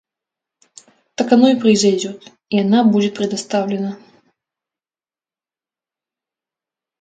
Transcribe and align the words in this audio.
Так 1.15 1.29
оно 1.31 1.49
и 1.51 1.59
произойдет, 1.59 2.31
и 2.49 2.59
она 2.59 2.83
будет 2.83 3.13
предоставлена. 3.13 3.99